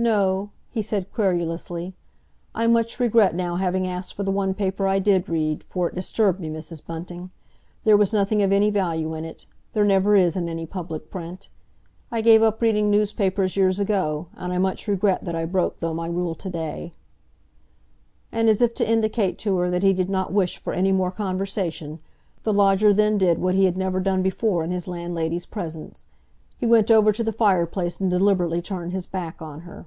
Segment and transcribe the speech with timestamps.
[0.00, 1.96] "No," he said querulously.
[2.54, 5.94] "I much regret now having asked for the one paper I did read, for it
[5.96, 6.86] disturbed me, Mrs.
[6.86, 7.30] Bunting.
[7.82, 11.48] There was nothing of any value in it—there never is in any public print.
[12.12, 15.94] I gave up reading newspapers years ago, and I much regret that I broke through
[15.94, 16.94] my rule to day."
[18.30, 21.98] As if to indicate to her that he did not wish for any more conversation,
[22.44, 26.06] the lodger then did what he had never done before in his landlady's presence.
[26.60, 29.86] He went over to the fireplace and deliberately turned his back on her.